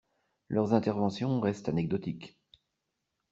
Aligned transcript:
Leurs 0.49 0.73
interventions 0.73 1.39
restent 1.39 1.69
anecdotiques. 1.69 2.35